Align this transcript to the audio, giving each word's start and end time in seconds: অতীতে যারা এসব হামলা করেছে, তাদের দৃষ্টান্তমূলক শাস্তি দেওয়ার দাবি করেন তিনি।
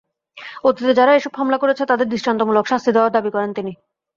অতীতে 0.63 0.91
যারা 0.99 1.11
এসব 1.15 1.33
হামলা 1.39 1.57
করেছে, 1.59 1.83
তাদের 1.85 2.07
দৃষ্টান্তমূলক 2.09 2.65
শাস্তি 2.67 2.89
দেওয়ার 2.93 3.15
দাবি 3.15 3.29
করেন 3.35 3.51
তিনি। 3.57 3.71